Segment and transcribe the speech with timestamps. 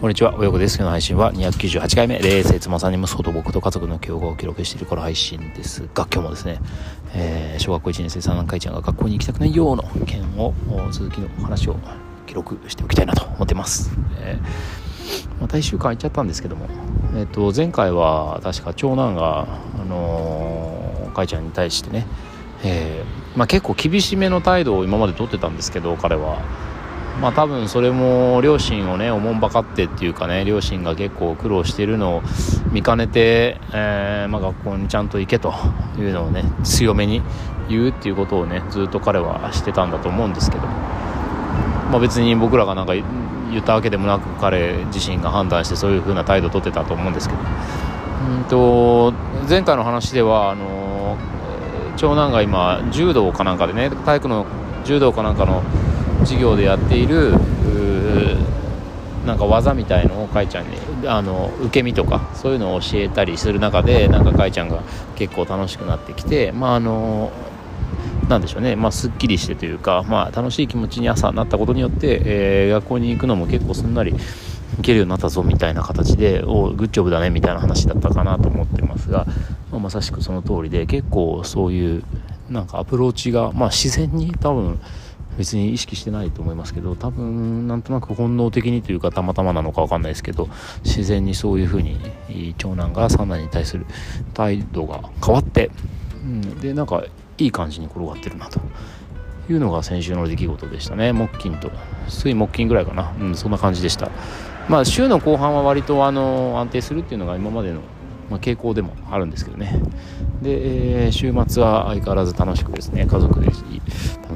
[0.00, 0.76] こんにちは、およこです。
[0.76, 6.60] 今日の配信は298回目、冷静妻さんに息子と僕と家族の競合を記録しているこの配信ですが、今日もですね、
[7.14, 10.54] えー、小学校1年生、三男会ちゃんが学校に行きたくないようの件を、
[10.92, 11.74] 続きの話を
[12.28, 13.90] 記録しておきたいなと思ってます。
[14.20, 16.68] えー、また1週間空いちゃったんですけども、
[17.16, 19.48] えっ、ー、と、前回は確か長男が、
[19.82, 22.06] あのー、かいちゃんに対してね、
[22.62, 26.38] えー、まあ、結構厳しめの態度を今までとってたんですけど、彼は。
[27.20, 32.22] まあ多分それも両親をねおもんばかってっていうかね両親が結構苦労しているのを
[32.72, 35.52] 見かねて、えー、まあ、学校にちゃんと行けと
[35.98, 37.22] いうのをね強めに
[37.68, 43.04] 言うっていうことをねずっと彼はしてたんだと思うんですけど、まあ、別に僕らがなんか言
[43.58, 47.40] ったわけでもなく彼自身が判断してそういう風な態度をとってたと思うんですけど。
[47.40, 49.12] うんと
[49.48, 51.16] 前回の話ではあの
[51.96, 54.46] 長男が今柔道かなんかでね体育の
[54.84, 55.62] 柔道かなんかの
[56.20, 57.32] 授業でやっている
[59.28, 64.82] なんか技みたいのをかいちゃんにあの受け身とかそういうのを教えたりする中でなんかかいちゃんが
[65.16, 67.30] 結構楽しくなってきてまああの
[68.28, 79.26] なんでしょうね、まあ、すっきりしてというか、まあ、楽しい気持ちに朝なったことによって、えー、学校に行くのも結構すんなり行けるようになったぞみたいな形でおグッジョブだねみたいな話だったかなと思ってますが、
[79.72, 82.04] まあ、まさしくその通りで結構そういう
[82.50, 84.78] なんかアプローチが、まあ、自然に多分
[85.38, 90.48] 別に意識してないと思いますけど多分なんとなく本能的にというかたまたまなのか分かんないですけど
[90.84, 91.96] 自然にそういうふうに
[92.58, 93.86] 長男が三男に対する
[94.34, 95.70] 態度が変わって、
[96.22, 97.04] うん、でなんか
[97.38, 98.60] いい感じに転がってるなと
[99.48, 101.12] いうのが先週の出来事でしたね。
[101.12, 101.70] 木金と
[102.08, 104.10] 水木金ぐらいかな、うん、そんな感じでした。
[104.68, 107.80] まあ週の後半は割とあの安定するっていうのが今までの
[108.30, 109.80] ま、傾向でもあるんですけどね。
[110.42, 113.52] で、えー、週末は相変わらず楽しくですね家族で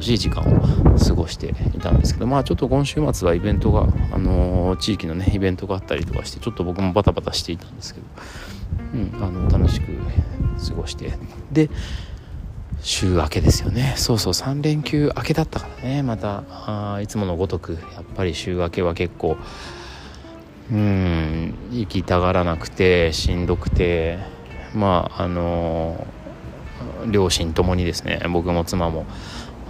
[0.00, 8.06] 楽しい時間を過ごしていたんですけどまあちょっと今週末はイベントが、あのー、地域のねイベントがあったりとかしてちょっと僕もバタバタしていたんですけど、
[8.94, 9.92] うん、あの楽しく
[10.68, 11.12] 過ごして
[11.52, 11.68] で
[12.80, 13.92] 週明けですよね。
[13.98, 16.02] そうそう3連休明けだったからね。
[16.02, 16.44] また
[16.94, 19.36] あいつものごとくやっぱり週明けは結構
[20.72, 24.18] うん行きたがらなくてしんどくて
[24.74, 26.06] まああの
[27.10, 29.04] 両親ともにですね僕も妻も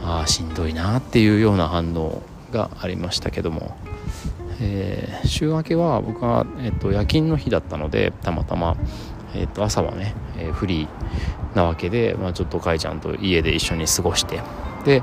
[0.02, 2.22] ああしんどいなっていうような反応
[2.52, 3.76] がありましたけども、
[4.60, 8.76] えー、週明けは僕は、えっと、夜勤の日だったのでたまたま、
[9.34, 14.40] えっと、朝はね、えー、フリーなわけで、まあ、ちょっとかいちゃんと家で一緒に過ごして。
[14.84, 15.02] で、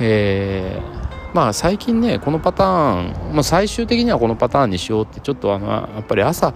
[0.00, 6.54] えーまあ最近ねこのパターン、まあ、最終的にはこのパターンにしようってちょっとあのやっぱり朝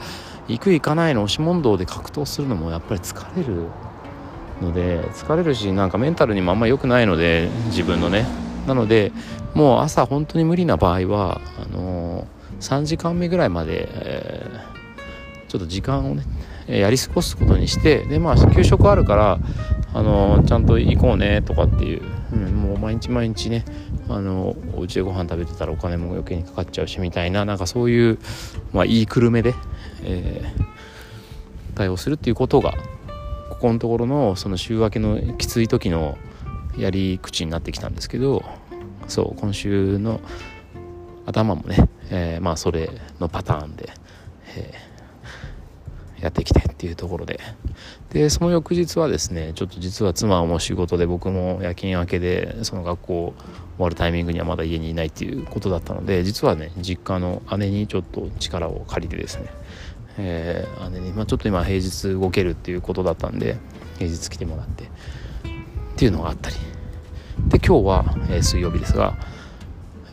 [0.48, 3.66] 行く行かないの押し問答で格闘するのもやっぱり疲れる
[4.60, 8.26] ので疲れるしなんかメンタルにもあんま良くないので自分のね。
[8.66, 9.12] なので
[9.54, 16.24] もう朝本当に無理な場合はあのー、3時間目ぐらいまで、えー、ちょっと時間をね
[16.68, 19.38] やり過ごすことにしてでまあ給食あるから
[19.92, 23.64] あのちゃんと行こうねとかっていう、うん、もう毎日毎日ね
[24.08, 28.18] あのお家でご飯食べてたらお金も余計にかかっちゃうしみたいななんかそういう、
[28.72, 29.54] まあ、いいくるめで、
[30.04, 30.42] え、
[31.74, 32.74] 対応するっていうことが
[33.60, 36.16] ここのところのその週明けのきつい時の
[36.78, 38.42] やり口になってきたんですけど
[39.06, 40.22] そう今週の
[41.26, 42.88] 頭もね、えー、まあそれ
[43.20, 43.92] のパターンで、
[44.56, 44.90] えー
[46.20, 47.40] やってきてっていうところで。
[48.10, 53.34] でその翌日はですねちょっと実は妻も仕事で僕も夜勤明けでその学校
[53.76, 59.46] 終わるタイミングにはまだ家にいないっていうことだったので実はね実家の姉にちょっと力を借りてですね、
[60.18, 63.56] えー、姉に、まあ、ちょっと今平日動けるっていうことだったんで
[63.98, 64.88] 平日来てもらってっ
[65.96, 66.56] ていうのがあったり。
[67.48, 69.16] で今日は、えー、水曜日ですが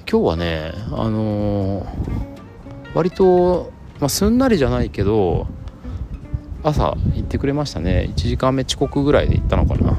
[0.09, 1.85] 今日はねあのー、
[2.93, 5.47] 割と、まあ、すんなりじゃないけど
[6.63, 8.09] 朝行ってくれましたね。
[8.09, 9.97] 1時間目遅刻ぐらいで行ったのかな。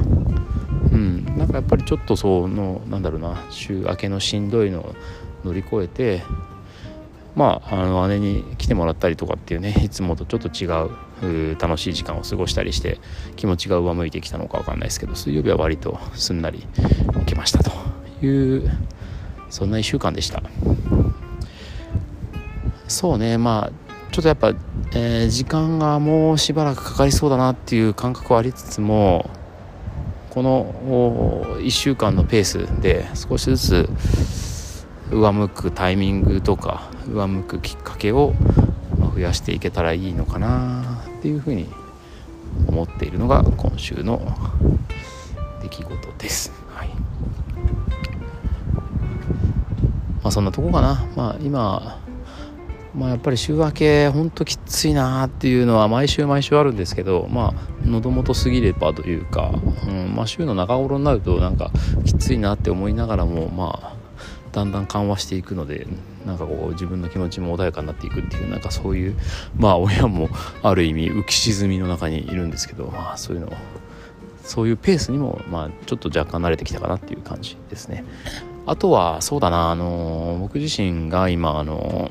[0.93, 1.25] うん。
[1.39, 4.95] なんかやっぱりちょっとそのなんだろうな週明けのしんどいのを
[5.45, 6.23] 乗り越えて
[7.35, 12.99] まああの姉に来てもらったりとかっていうねいつもとちょっと違う楽しい時間を過ごしたりして
[13.37, 16.67] 気持ちが上向いてきたのか分かんないですけど水曜日は割とすんなり
[17.13, 17.71] 行けましたと
[18.25, 18.71] いう
[19.51, 20.43] そんな1週間でした。
[22.89, 24.49] そうねまあちょっとやっぱ、
[24.95, 29.31] えー、時間がもうしばらくかかりそうだなっていう感覚はありつつも
[30.31, 33.91] この1週間のペースで少しずつ
[35.11, 38.35] 上向くタイミングとか上向くきっかけを
[39.15, 41.69] 増やしていけたらいいのかなっていうふうに
[42.67, 44.21] 思っているのが今週の
[45.63, 46.53] 出来事です。
[46.69, 46.89] はい
[50.23, 51.07] まあ、そんなとこかな。
[51.17, 52.01] まあ、今
[52.95, 59.53] まあ、やっぱり週明けほんときついなっていうのは毎週毎週あるんですけどまあ喉元過ぎればというか、
[59.87, 61.71] うんまあ、週の中頃になるとなんか
[62.05, 63.98] きついなって思いながらもまあ
[64.59, 65.87] だんだん緩和していくので
[66.27, 69.17] なんかこう自分の気持ちも穏やかになっていくっていうなんかそういう
[69.57, 70.29] まあ親も
[70.63, 73.53] ある意味浮き沈みの中にいるんですけどまあそういうの
[74.43, 78.05] そういうペースにもまあちょっと若干慣れてきたかなっていう感じですね。
[78.67, 82.11] あとはそうだなあの僕自身が今あの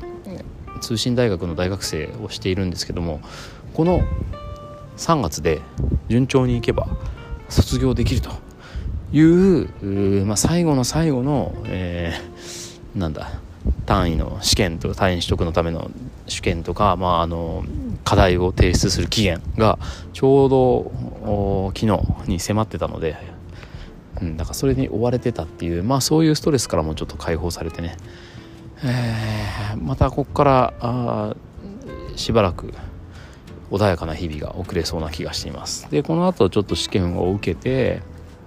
[0.79, 3.19] 通信大学の大学生をしているんですけども
[3.73, 4.01] この
[4.95, 5.61] 3月で
[6.07, 6.87] 順調にいけば
[7.49, 8.31] 卒業できると
[9.11, 13.39] いうまあ、最後の最後の、えー、なんだ
[13.85, 15.89] 単位の試験と単位取得のための
[16.27, 17.63] 試験とか、まあ、あの
[18.03, 19.79] 課題を提出する期限が
[20.13, 20.91] ちょうど
[21.73, 23.15] 昨日に迫ってたので、
[24.21, 27.95] うん、だからそれに追われてたっていう、まあ、そういうストレスからもちょっと解放されてね、
[28.83, 31.35] えー、またここからあ
[32.17, 32.73] しばらく
[33.71, 35.89] 穏やかな日々が遅れそうな気がしています。
[35.91, 38.01] でこの後ちょっと試験を受けて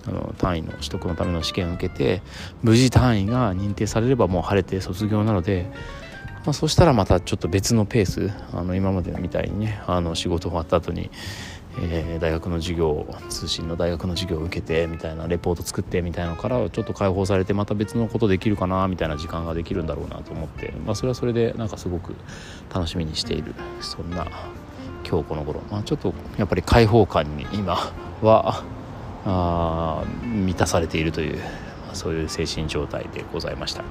[0.06, 2.22] あの単位の取得のための試験を受けて
[2.62, 5.66] 無事単位が認定されればもう晴れて卒業なので、
[6.44, 11.10] まあ、そしたらまたちょっと別のペースあの今までみたいにねあの仕事終わった後に、
[11.82, 22.14] えー、大学の授業通信の大学の授業を受けてみたいなレポート作ってみたいなのからちょっと解放されてまた別のことできるかなみたいな時間ができるんだろうなと思って、まあ、それはそれでなんかすごく
[22.74, 24.26] 楽しみにしているそんな
[25.06, 27.76] 今日この頃、まあ、ちょっとやっぱり開放感に今
[28.22, 28.62] は
[29.24, 31.40] あ満たされているという
[31.90, 33.84] まそういう精神状態でございました。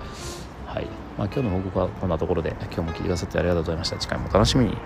[0.66, 0.88] はい
[1.18, 3.98] まあ、今日の報告はこんなところで今日も聞いてくださってありがとうございました。
[3.98, 4.78] 次回もお楽しみに